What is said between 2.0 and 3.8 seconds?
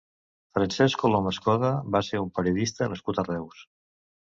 ser un periodista nascut a Reus.